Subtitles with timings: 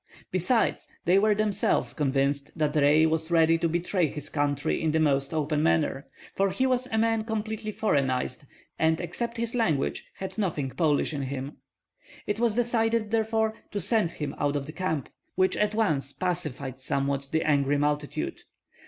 [0.31, 4.99] Besides, they were themselves convinced that Rei was ready to betray his country in the
[4.99, 8.45] most open manner; for he was a man completely foreignized,
[8.79, 11.57] and except his language had nothing Polish in him.
[12.25, 16.79] It was decided therefore to send him out of the camp, which at once pacified
[16.79, 18.41] somewhat the angry multitude.